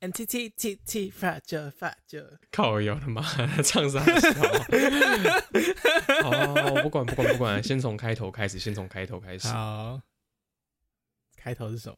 [0.00, 3.22] N T T T T fragile fragile，靠腰他妈
[3.62, 4.30] 唱啥笑？
[6.24, 9.48] 哦，我不管不管不管，先从开头开始，先从开头开始。
[9.48, 10.00] 好，
[11.36, 11.96] 开头是什么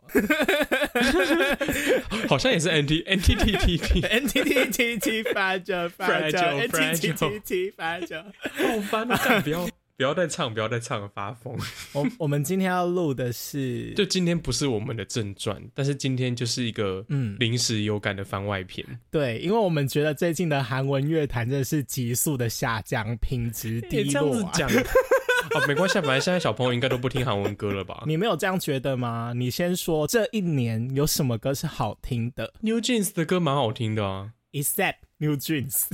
[2.28, 6.68] 好像也是 N T N T T T T，？N T T T T fragile fragile N
[6.96, 8.32] T T T T fragile。
[8.42, 9.40] 好烦啊！
[9.42, 9.68] 不要
[10.02, 11.56] 不要再唱，不要再唱了，发疯。
[11.94, 18.84] 我我们今天要录的是， 就今天不是我们的正传，但是今天就是一个嗯，临时有感的番外篇。
[19.12, 24.50] 对，因为我们觉得最近的韩文乐坛真的是急速的下降，品质低落、啊。
[24.50, 24.68] 子讲
[25.54, 29.32] 啊，没关系，反正现在小朋友应该都不听韩文歌了吧你没有这样觉得吗？
[29.36, 35.84] 你先说这一年有什么歌是好听的？New Jeans 的歌蛮好听的啊，？Except New Jeans，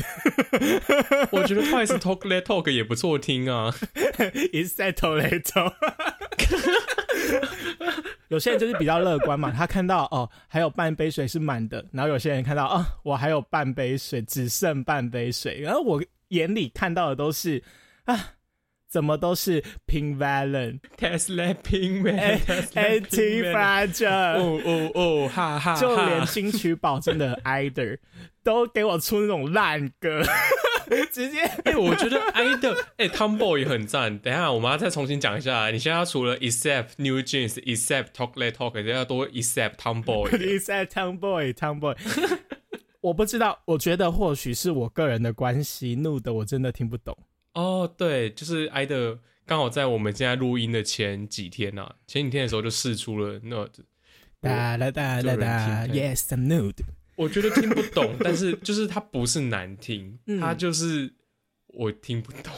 [1.30, 3.70] 我觉得 Twice Talk Let Talk 也不错听啊。
[4.54, 5.72] Is that t o l e t o。
[8.28, 17.62] 有些人就是比较乐观嘛，他看到哦还有半杯水是满的，然后有些人看到哦我还有半杯水，只剩半杯水，然后我眼里看到的都是
[18.04, 18.32] 啊
[18.88, 24.38] 怎么都是 Pink Valen、Tesla Pink Man Anti Fragile。
[24.38, 27.98] 哦哦哦，哈哈，就连金曲保真的 Either
[28.42, 30.22] 都给我出那种烂歌，
[31.12, 34.18] 直接哎、我觉得 Ider 哎、Tomboy 也很赞。
[34.18, 35.70] 等一下，我们要再重新讲一下。
[35.70, 40.30] 你现在除了 Except New Jeans、Except Talk Let Talk，你要多 Except Tomboy。
[40.30, 41.94] Lisa Tomboy Tomboy。
[43.02, 47.14] 我不知道，我觉得或许是我个人的关系，怒的我真的听不懂。
[47.58, 53.68] 哦，对，就是挨的，刚好在我们现在录音的前几天呐、啊，前几天的时候就试出了那，
[54.40, 56.84] 哒啦哒就有人啦哒听，Yes I'm nude。
[57.16, 61.12] 我觉得听不懂，但是就是它不是难听， 嗯它就是
[61.66, 62.52] 我听不懂。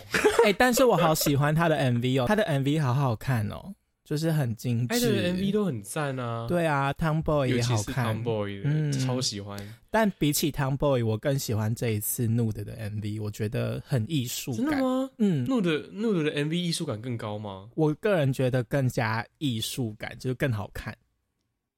[0.44, 3.74] 哎、但是我好喜欢他的 MV 哦，他的 MV 好好看哦，
[4.11, 5.22] 就是很精爱致。
[5.22, 8.20] 的 MV 都很赞啊，，对啊，Tomboy 也好看。
[8.25, 9.56] Tomboy 的，嗯超喜欢。
[9.89, 14.62] 但比起 Tomboy，我更喜欢这一次 Nude 的 MV，我觉得很艺术感。
[14.62, 15.08] 真的吗？
[15.19, 17.69] 嗯，，Nude Nude 的 MV 艺术感更高吗？
[17.76, 20.93] 我个人觉得更加艺术感，就是更好看。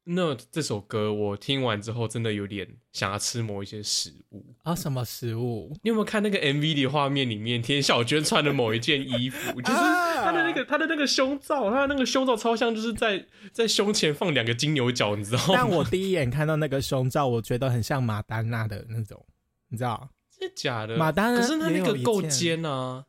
[0.04, 4.44] 那这首歌我听完之后，真的有点想要吃某一些食物。
[4.64, 5.72] 啊、什么食物？
[5.82, 15.54] 你有没有看那个 MV 的画面里面，田小娟穿的某一件衣服， 就是啊她的那个她的那个胸罩，她的那个胸罩超像就是在在胸前放两个金牛角，你知道吗？
[15.54, 19.24] 但我第一眼看到那个胸罩，我觉得很像马丹娜的那种，
[19.68, 20.08] 你知道？
[20.36, 20.96] 真的假的？
[20.96, 23.04] 马丹娜可是她那个够尖啊，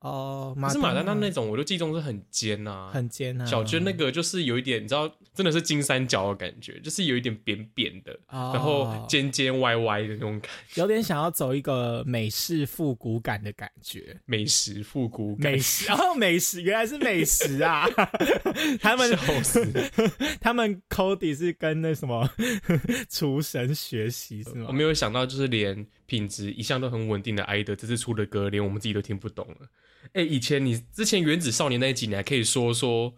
[0.00, 3.44] 哦，可是马丹娜那那种我就记中是很尖啊，很尖啊。
[3.44, 14.18] 小娟那个就是有一点，你知道，真的是金三角的感觉，就是有一点扁扁的，哦，然后尖尖歪歪的那种感觉有点想要走一个美式复古感的感觉。
[14.24, 17.86] 美食复古感，美食，然后美食原来是美食啊！
[18.80, 19.06] 他们！
[20.40, 22.28] 他们 Cody 是跟那什么
[23.10, 24.72] 厨神学习是吗我？
[24.72, 29.68] 没有想到，就是连品质一向都很稳定的艾德，这次出的歌，连我们自己都听不懂了。
[30.12, 33.12] 哎、以前你之前原子少年那一集，你还可以说说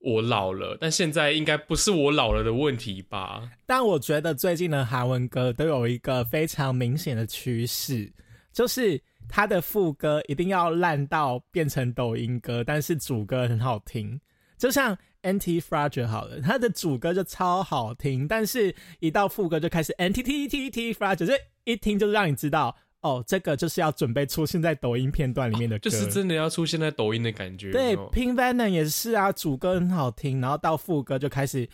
[0.00, 3.50] 我老了，但现在应该不是我老了的问题吧？
[3.66, 8.10] 但我觉得最近的韩文歌都有一个非常明显的趋势，
[8.52, 14.18] 就是它的副歌一定要烂到变成抖音歌，但是主歌很好听。
[14.56, 21.34] 就像 Anti Fragile 好了，它的主歌就超好听，但是一到副歌就开始 Anti T T T Fragile，就
[21.64, 25.88] 一听就让你知道，哦，这个就是要准备出现在抖音片段里面的歌。
[25.88, 27.72] 就是真的要出现在抖音的感觉。
[27.72, 31.68] 对有没有，Pink Venom 也是啊，主歌很好听，然后到副歌就开始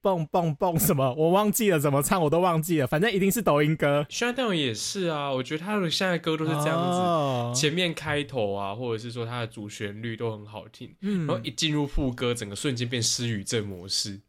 [0.00, 4.06] 蹦蹦蹦什么，我忘记了怎么唱，我都忘记了，反正一定是抖音歌。
[4.08, 6.98] Shutdown 也是啊，我觉得他的现在歌都是这样子。
[6.98, 14.20] 哦、前面开头啊，或者是说它的主旋律都很好听，嗯然后一进入副歌，整个瞬间变失语症模式。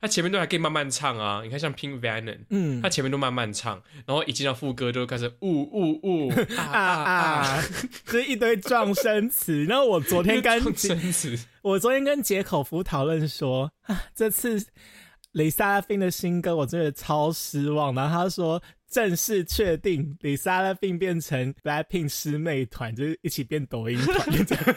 [0.00, 7.64] 它前面都还可以慢慢唱啊，你看像 Pink Venom，嗯他前面都慢慢唱，然后一进到副歌就开始呜呜呜 啊啊
[8.06, 9.64] 这一堆撞声词。
[9.64, 14.64] 然后我昨天跟撞声词，我昨天跟杰口福讨论说，啊，这次
[15.32, 17.94] 雷萨拉宾的新歌我真的超失望。
[17.94, 24.76] 然后他说正式确定李莎拉并变成 Blackpink 师妹团，就是一起变抖音团。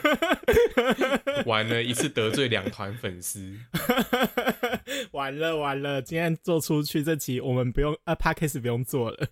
[1.45, 3.55] 完了一次得罪两团粉丝，
[5.11, 9.27] 完了完了，今天做出去这集我们不用啊 p a c k a g e 不用做了。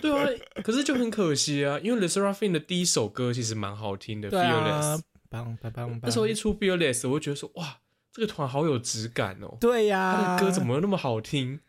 [0.00, 0.28] 对啊，
[0.62, 5.00] 可是就很可惜啊，因为 Le Seraphim 的第一首歌其实蛮好听的对，Fearless，啊，
[5.30, 6.00] 棒棒棒棒！
[6.02, 7.78] 那时候一出 Fearless，我就觉得说哇，
[8.12, 11.60] 这个团好有质感哦，对呀、他的歌怎么那么好听？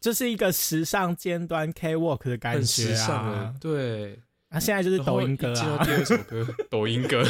[0.00, 3.58] 就是一个时尚尖端 K Walk 的感很觉时尚啊的，？
[3.60, 5.86] 对，啊，现在就是抖音歌啊
[6.70, 7.24] 抖音歌，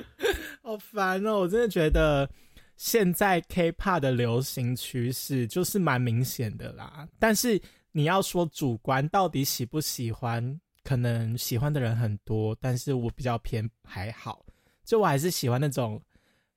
[0.62, 1.40] 好烦哦！
[1.40, 2.28] 我真的觉得
[2.76, 7.06] 现在 K-pop 的流行趋势就是蛮明显的啦。
[7.18, 7.60] 但是
[7.92, 14.44] 你要说主观到底喜不喜欢，可能喜欢的人很多，但是我比较偏还好，
[14.84, 16.00] 就我还是喜欢那种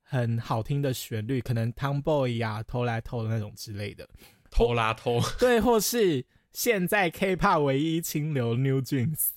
[0.02, 4.08] 很好听的旋律，可能 Tomboy 啊、偷来偷的那种之类的，
[4.50, 9.28] 偷拉偷，对，或是现在 K-pop 唯一清流 New Jeans。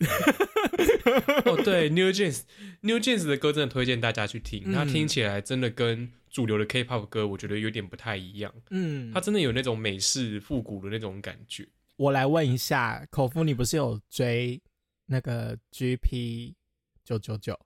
[1.45, 8.53] 哦，对，New Jeans，New Jeans 的歌真的推荐大家去听，嗯它听起来真的跟主流的 K-pop 歌，我觉得有点不太一样。
[8.69, 11.67] 嗯它，真的有那种美式复古的那种感觉。
[11.97, 14.61] 我来问一下，口夫，你不是有追
[15.05, 16.53] 那个 GP
[17.03, 17.59] 九九九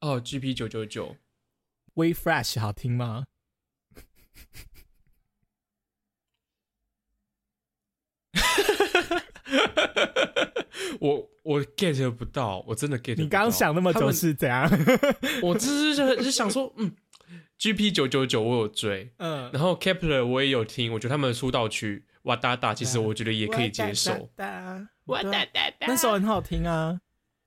[0.00, 1.16] 哦，GP 九九九
[1.94, 3.26] ，We Fresh 好听吗？
[11.00, 13.22] 我我 get 不到，我真的 get 不到。
[13.24, 14.68] 你刚刚想那么久是怎样？
[15.42, 16.92] 我只是就就想说，嗯
[17.58, 24.28] ，GP 九九九我有追，嗯，然后 Kepler 我也有听，我觉得他们的出道曲《哇哒哒》，其实我觉得也可以接受，
[25.06, 27.00] 哇哒哒哒，那首很好听啊。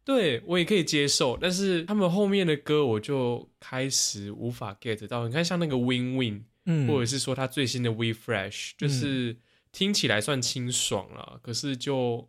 [0.06, 1.38] 对我也可以接受。
[1.40, 5.28] 但是他们后面的歌我就开始无法 get 到。
[5.28, 9.36] 你看，像那个 Win Win，嗯，或者是说他最新的 We Fresh，就是
[9.72, 12.28] 听起来算清爽了，可是就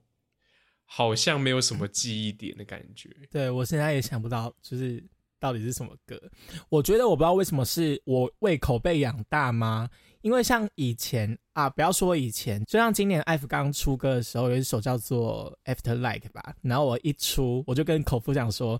[0.84, 3.08] 好像没有什么记忆点的感觉。
[3.30, 5.02] 对我现在也想不到，就是
[5.38, 6.20] 到底是什么歌。
[6.68, 9.88] 我觉得我不知道为什么是我胃口被养大吗？
[10.20, 18.78] 因为像以前啊，不要说以前，就像今年 F 刚出歌的时候，有一首叫做《After Like》吧，然后我一出，我就跟口夫讲说，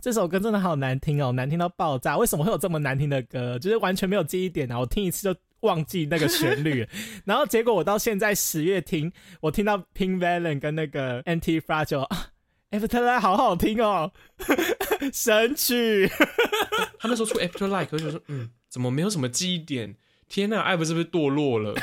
[0.00, 3.58] 这首歌真的好难听哦，难听到爆炸，为什么会有这么难听的歌？
[3.58, 5.38] 就是完全没有记忆点啊，我听一次就。
[5.60, 6.86] 忘记那个旋律，
[7.24, 12.28] 然后结果我到现在十月听，我听到 Pink Valen 跟那个 Anti Fragile 啊
[12.70, 14.12] After Like 好好听哦，
[15.12, 16.06] 神曲。
[17.00, 19.96] 他那时候出 After Like，我就说，嗯，怎么没有什么记忆点？
[20.28, 21.74] 天呐，艾弗是不是堕落了？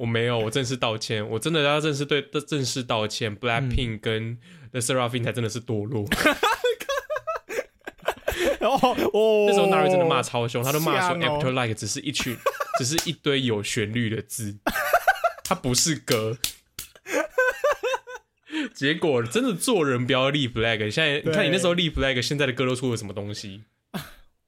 [0.00, 3.36] 我没有，我正式道歉，我真的要正式对正式道歉。
[3.36, 4.36] Blackpink 跟
[4.72, 6.04] The s e r a p h i n 才真的是堕落。
[8.68, 12.36] 哦哦，那时候 Nari 真的骂超凶，他都骂说 After Like 只是一群，
[12.78, 14.56] 只是一堆有旋律的字，
[15.44, 16.38] 它不是歌。
[18.74, 23.62] 结果真的做人不要立 flag，现在你看你那时候立 flag，现在的歌都出了什么东西？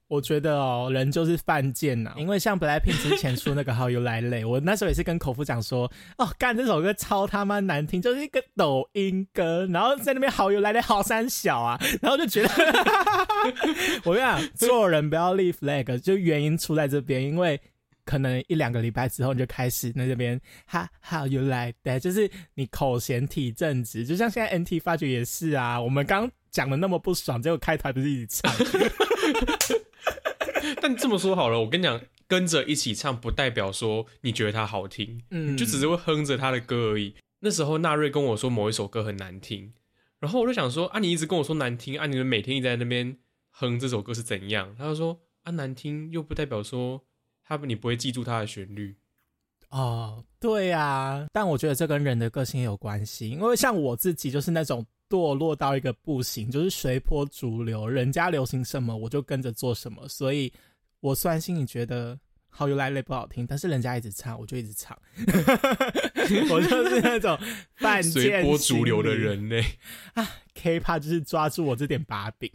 [0.08, 12.48] 我觉得哦，人就是犯贱呐、 因为像 Blackpink 之前出那个 How You Like It，我那时候也是跟口夫讲说，哦，干这首歌超他妈难听，就是一个抖音歌，然后在那边 How You Like It 好三小啊，然后就觉得，
[14.04, 17.60] 我跟你讲，做人不要立 flag，就原因出在这边，因为。
[18.08, 25.80] 可能一两个礼拜之后，你就开始在这边哈 How you like that，就是你口嫌体正直，就像现在 NT 发觉也是啊。
[25.82, 28.54] 我们刚讲的那么不爽，结果开台不是一起唱，
[30.80, 37.14] 但这么说好了，我跟你讲，跟着一起唱不代表说你觉得它好听，嗯，就只是会哼着他的歌而已。
[37.40, 39.72] 那时候纳瑞跟我说某一首歌很难听，
[40.20, 43.18] 然后我就想说啊，你一直跟我说难听啊，你们每天一直在那边
[43.50, 44.74] 哼这首歌是怎样？
[44.78, 47.04] 他就说啊，难听又不代表说
[47.44, 48.96] 他你不会记住它的旋律。
[49.70, 60.52] 哦，对啊，但我觉得这跟人的个性也有关系，因为像我自己就是那种堕落到一个不行，就是随波逐流，人家流行什么我就跟着做什么，所以
[61.00, 62.18] 我虽然心里觉得。
[62.48, 64.98] 好 You Like It 不好听，但是人家一直唱，我就一直唱。
[66.48, 67.38] 我就是那种
[67.74, 69.62] 犯贱随波逐流的人呢。
[70.54, 72.50] ，K-pop 就是抓住我这点把柄。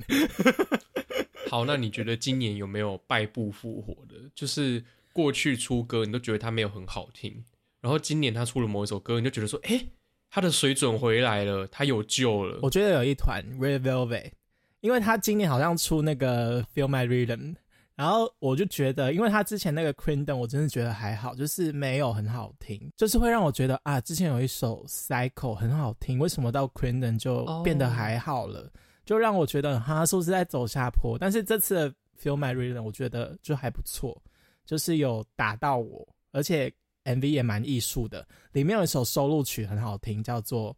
[1.51, 4.15] 好，那你觉得今年有没有败部复活的？
[4.33, 4.83] 就是
[5.13, 7.43] 过去出歌你都觉得他没有很好听，
[7.79, 9.83] 然后今年他出了某一首歌，你就觉得说，哎、
[10.29, 12.59] 他的水准回来了，他有救了。
[12.61, 14.31] 我觉得有一团 Red Velvet，
[14.79, 17.55] 因为他今年好像出那个 Feel My Rhythm，
[17.95, 28.71] 然后我就觉得，因为他之前那个 Queendom 我真的觉得还好，就是没有很好听，就是会让我觉得啊，之前有一首 Cycle 很好听，为什么到 Queendom 就变得还好了？
[29.05, 31.17] 就让我觉得哈是不是在走下坡？
[31.19, 31.89] 但是这次的
[32.21, 34.21] Feel My Rhythm 我觉得就还不错，
[34.65, 36.71] 就是有打到我，而且
[37.03, 40.75] MV 也蛮艺术的，里面有一首收录曲很好听，叫做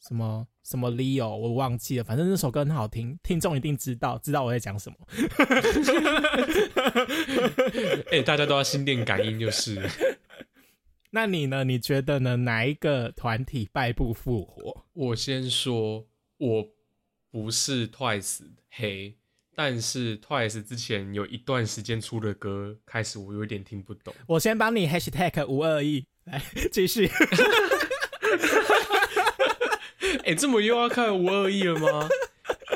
[0.00, 4.96] 什么什么 Leo，我忘记了，反正那首歌很好听，听众一定知道，知道我在讲什么。
[8.10, 9.90] 哎、大家都要心电感应，就是了
[11.12, 11.64] 那你呢？
[11.64, 12.36] 你觉得呢？
[12.36, 14.86] 哪一个团体败部复活？
[14.92, 16.64] 我先说，我
[17.30, 19.16] 不是 Twice 黑，
[19.54, 24.14] 但是 Twice 之前有一段时间出的歌，开始我有点听不懂。
[24.26, 26.40] 我先帮你 Hashtag 五二一来
[26.72, 27.10] 继续。
[30.24, 32.08] 哎、这么又要看五二一了吗？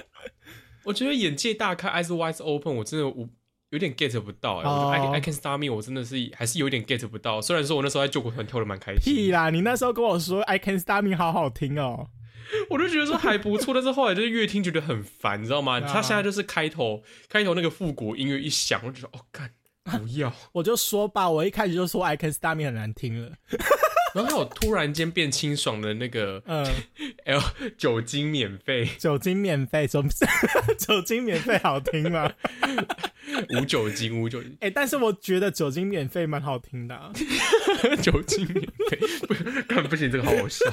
[0.84, 3.28] 我觉得眼界大开，eyes wide open，我真的无
[3.70, 7.40] 有点 get 不到 I I Can Stop Me 我真的是还是有点 get 不到。
[7.40, 9.50] 虽然说我那时候在救国团跳的蛮开心，屁啦！
[9.50, 12.08] 你那时候跟我说《I Can Stop Me》好好听哦，
[12.70, 15.80] 我就觉得说还不错，但是后来就是越听觉得很烦，你知道吗？
[15.80, 19.50] 他现在就是开头开头那个复古音乐一响，我就觉得哦干
[19.84, 23.32] 不要， 我就说吧，我一开始就说《I Can Stop Me》很难听了。
[24.14, 26.64] 然后我突然间变清爽的那个嗯
[27.24, 27.40] ，L
[27.76, 30.04] 酒精免费酒精免费，酒
[30.78, 32.32] 酒精免费好听吗？
[33.58, 37.10] 无酒精无酒精哎、但是我觉得酒精免费蛮好听的啊、
[38.00, 39.34] 酒精免费，不
[39.64, 40.64] 看不行，这个好好笑。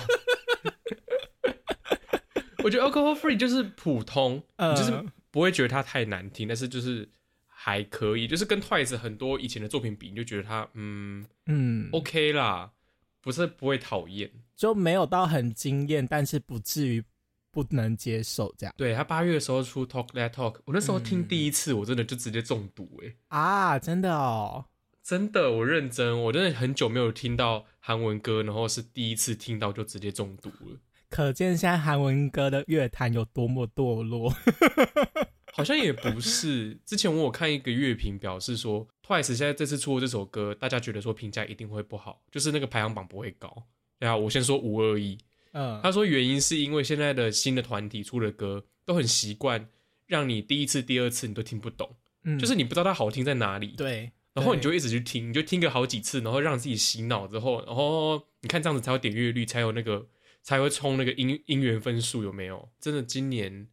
[2.71, 7.09] 我觉得 alcohol free 就是普通，嗯你就是不会觉得它太难听，但是就是
[7.45, 12.71] 还可以，就是跟 Twice 很多以前的作品比，你就觉得它嗯嗯，OK 啦，
[13.19, 14.31] 不是不会讨厌。
[14.55, 17.03] 就没有到很惊艳，但是不至于
[17.51, 24.65] 不能接受这样对他八月的时候出 Talk That Talk，我那时候听嗯第一次，我真的就直接中毒哎、啊，真的哦。
[25.03, 30.77] 真的，我认真，我真的很久没有听到韩文歌，然后是第一次听到就直接中毒了。
[31.11, 34.33] 可见现在韩文歌的乐坛有多么堕落。
[35.53, 43.63] 好像也不是，之前我有看一个乐评表示说，Twice 现在这次出的这首歌，大家觉得说评价一定会不好，就是那个排行榜不会高。
[43.99, 45.17] 对啊，我先说五二一，
[45.51, 49.67] 嗯，他说原因是因为现在的新的团体出的歌都很习惯
[50.07, 52.39] 让你第一次、第二次你都听不懂，嗯。
[52.39, 60.07] 就是你不知道它好听在哪里，对，然后你就一直去听，你就听个好几次，然后让自己洗脑之后，然后你看这样子才有点阅率，才有那个
[60.41, 62.69] 才会冲那个音音源分数，有没有？
[62.79, 63.67] 真的，今年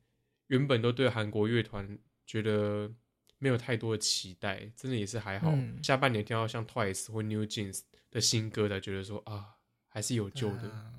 [0.49, 2.91] 原本都对韩国乐团觉得
[3.39, 5.51] 没有太多的期待，真的也是还好。
[5.53, 9.57] 嗯下半年听到像 Twice 或 New Jeans 的新歌，才觉得说啊，
[9.89, 10.71] 还是有救的。
[10.71, 10.93] 啊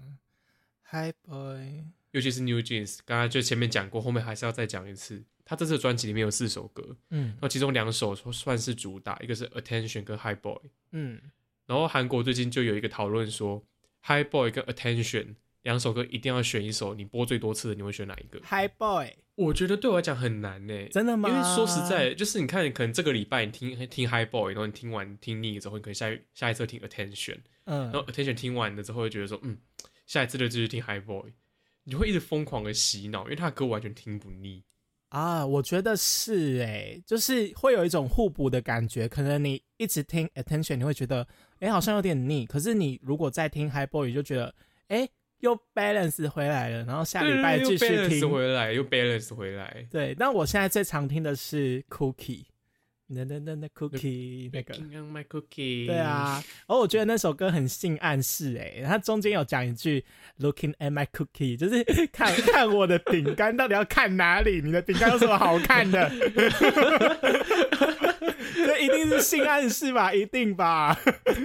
[0.92, 5.24] Hi boy，尤其是 New Jeans，刚才就前面讲过，后面还是要再讲一次。
[5.46, 10.60] 他这次的专辑里面有四首歌，嗯那其中两首算是主打，一个是 Attention 跟 High Boy。
[10.92, 11.20] 嗯，
[11.66, 13.64] 然后韩国最近就有一个讨论说
[14.04, 21.30] ，High Boy 跟 Attention 两首歌一定要选一首，你播最多次的，你会选哪一个？？High boy，我觉得对我来讲很难呢，真的吗？
[21.30, 29.58] 因为说实在，就是你看，可能这个礼拜你听听 High Boy，然后你听完听腻了之后，你可能下一下一次听 Attention，嗯然后 Attention 听完了之后，会觉得说，嗯，
[30.06, 31.34] 下一次就继续听 High Boy，
[31.84, 34.64] 你就会一直疯狂的洗脑，因为他的歌完全听不腻。
[35.10, 39.10] 啊，我觉得是哎，就是会有一种互补的感觉。
[39.10, 41.28] 可能你一直听 attention，你会觉得
[41.60, 44.54] 哎好像有点腻，可是你如果再听 high boy，你就觉得
[44.90, 45.10] 哎
[45.40, 48.30] 又 balance 回来了，然后下礼拜继续听。
[48.30, 49.88] 回来，又 balance 回来。
[49.90, 52.44] 对，但我现在最常听的是 cookie，
[53.08, 54.74] 那那那那 cookie 那个。
[54.76, 55.88] On my cookie。
[55.88, 60.04] 对，啊，而我觉得那首歌很性暗示哎，它中间有讲一句
[60.40, 64.62] “looking at my cookie”，就是 看 看我的饼干到底要看哪里？
[64.62, 66.10] 你的饼干有什么好看的？
[68.66, 70.14] 这一定是性暗示吧？
[70.14, 70.98] 一定吧？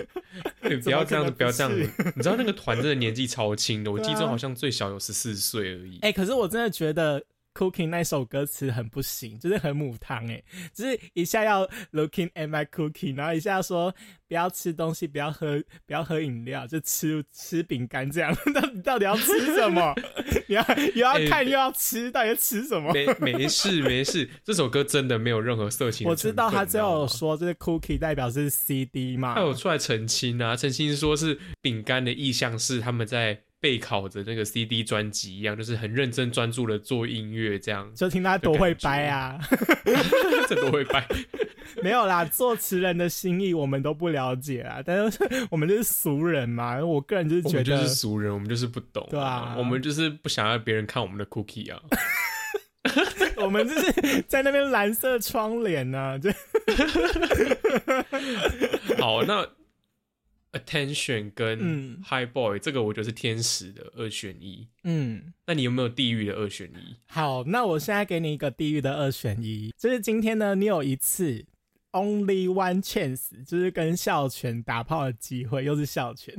[0.62, 1.90] 你 不要这样子，不要这样子。
[2.16, 5.98] 你知道那个团真的年纪超轻的，我记中好像最小有十四岁而已。
[6.02, 7.22] 哎、可是我真的觉得
[7.54, 10.42] Cooking 那首歌词很不行，就是很母汤哎，
[10.74, 13.94] 就是一下要 Looking at my cookie，然后一下说
[14.26, 18.36] 不要吃东西，不要喝，不要喝饮料，就吃吃饼干这样。
[18.52, 19.94] 到底到底要吃什么？
[20.48, 22.92] 你要又要哎看又要吃，到底要吃什么？
[22.92, 29.40] 没没事没事，这首歌真的没有任何色情我知道他最后说，这个 Cookie 代表是 CD 嘛他？
[29.42, 39.40] 有出来澄清啊，澄清说是饼干的意向是他们在备考的那个 CD 专辑一样，就是很认真专注的做音乐这样，就听他多会掰啊！
[40.46, 41.02] 这多会掰。
[41.82, 45.18] 没有啦，作词人的心意我们都不了解啊，但是
[45.50, 46.78] 我们就是俗人嘛。
[46.84, 51.80] 我个人就是觉得，我们就是俗人，我们就是不懂、对啊我们就是不想要别人看我们的 cookie 啊。
[53.36, 56.30] 我们就是在那边蓝色窗帘呢、就
[59.00, 59.46] 好，那
[60.54, 64.66] attention 跟嗯 high boy、这个我觉得是天使的二选一。
[64.84, 65.32] 嗯。
[65.46, 66.96] 那你有没有地狱的二选一？
[67.06, 71.44] 好，那我现在给你一个地狱的二选一，就是今天呢，你有一次
[71.92, 76.34] only one chance，就是跟校全打炮的机会，又是校全，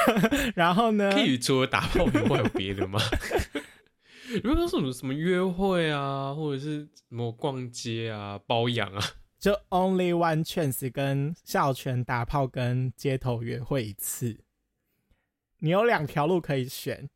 [0.54, 3.00] 然后呢，可以除了打炮以外有别的吗？
[4.44, 9.02] 如果说什么什么约会啊，或者是什么逛街啊、包养啊，
[9.40, 14.38] 就 only one chance 跟校犬打炮跟街头约会一次，
[15.60, 17.08] 你有两条路可以选。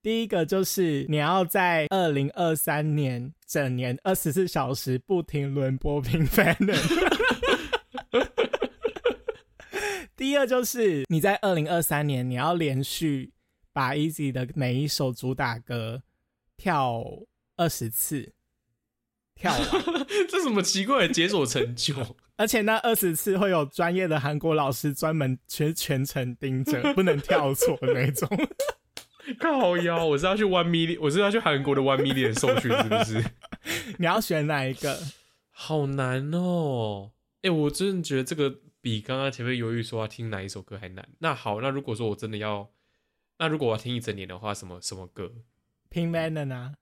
[0.00, 6.78] 第一个就是你要在二零二三年整年二十四小时不停轮播平 凡人。
[10.14, 13.32] 第二就是你在二零二三年你要连续
[13.72, 16.04] 把 Easy 的每一首主打歌
[16.56, 17.02] 跳
[17.56, 18.32] 二十次。
[19.44, 21.94] 跳完， 这什么奇怪的解锁成就？
[22.36, 28.28] 而且那二十次会有专业的韩国老师专门全全程盯着，不能跳错的那种。
[29.38, 33.24] 靠腰，我是要去 One Million，我是要去韩国的 One Million 受训，是不是？
[33.98, 34.98] 你要选哪一个？
[35.50, 37.12] 好难哦！
[37.42, 41.08] 哎，我真的觉得这个比刚刚前面犹豫说要听哪一首歌还难。
[41.20, 42.68] 那好，那如果说我真的要，
[43.38, 45.32] 那如果我要听一整年的话，什么什么歌
[45.90, 46.74] ？Pink Man 呢？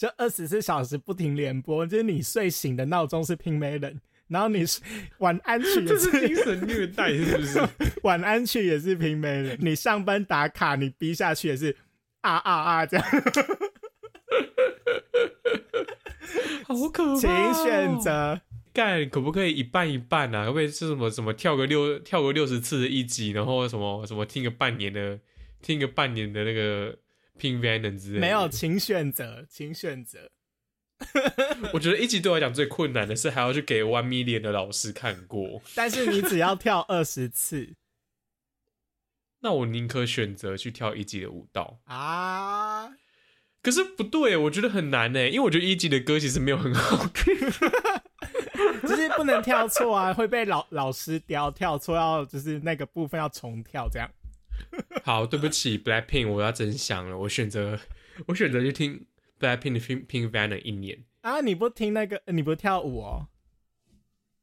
[0.00, 4.00] 就二十四小时不停连播，就是你睡醒的闹钟是 Pink Man。
[4.28, 4.64] 然后你
[5.18, 7.60] 晚安曲也 是精神虐待，是不是？
[8.02, 9.58] 晚安曲也是平没人。
[9.60, 11.76] 你上班打卡，你逼下去也是
[12.22, 13.06] 啊啊啊这样。
[16.64, 17.20] 好可怕！
[17.20, 18.40] 请选择
[18.72, 20.46] 干，可不可以一半一半啊？
[20.46, 25.18] 可不可以是什么什么跳个六跳个六十次的一集，然后什么什么听个半年的，
[25.60, 26.96] 听个半年的那个
[27.40, 28.20] Pink Venom 之类？
[28.20, 30.30] 没有，请选择，请选择。
[31.72, 35.62] 我觉得一集对我来讲最困难的是还要去给 One Million 的老师看过。
[35.74, 37.70] 但是你只要跳二十次，
[39.40, 42.92] 那我宁可选择去跳一级的舞蹈啊。
[43.62, 47.34] 可是不对，我觉得很难呢，因为我觉得一级的歌其实没有很好听，
[48.86, 54.10] 就是不能跳错啊，会被老老师雕跳错，要就是那个部分要重跳这样。
[55.04, 57.78] 好，对不起，Blackpink，我要真想了，我选择
[58.26, 59.06] 我选择去听。
[59.40, 61.40] 在 Pink Pink Pink Van 一年啊！
[61.40, 62.20] 你不听那个？
[62.26, 63.28] 你不跳舞哦？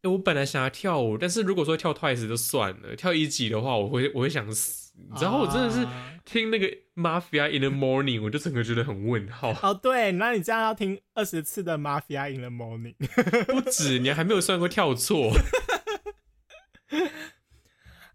[0.01, 4.91] 哎，我本来想要跳舞，但是如果说跳 Twice 就算了，跳一级的话，我会我会想死。
[5.21, 5.85] 然后我真的是
[6.25, 9.51] 听那个 Mafia in the Morning，我就整个觉得很问号。
[9.61, 12.95] 哦，对，那你这样要听二十次的 Mafia in the Morning，
[13.45, 15.31] 不止，你还没有算过跳错。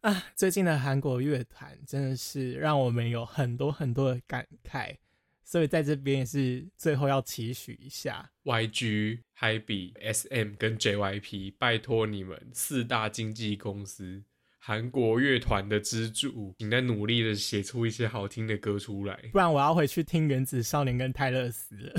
[0.02, 4.97] 啊，最近的韩国乐团真的是让我们有很多很多的感慨。
[5.44, 14.23] 所以在这边也是最后要期许一下，YG、嗨比、SM 跟 JYP，拜托你们四大经纪公司，
[14.59, 21.92] 韩国乐团的支柱，请在努力的写出一些好听的歌出来，不然我要回去听原子少年跟泰勒斯了。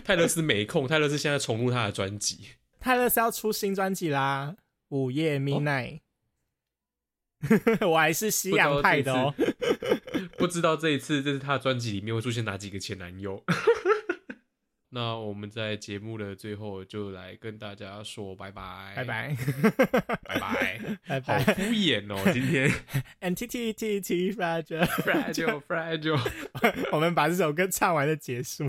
[0.02, 2.48] 泰勒斯没空，泰勒斯现在重录他的专辑，
[2.80, 4.56] 泰勒斯要出新专辑啦，
[4.88, 6.00] 《午夜 Midnight》。
[7.88, 9.32] 我还是西洋派的哦，
[10.36, 13.44] 不知道这一次 这是他的专辑里面会出现哪几个前男友。
[14.90, 19.36] 那我们在节目的最后就来跟大家说拜拜，拜拜，
[20.24, 22.68] 拜拜，拜拜，好敷衍哦，今天。
[23.20, 26.18] And T T T T fragile fragile fragile，
[26.90, 28.64] 我们把这首歌唱完就结束。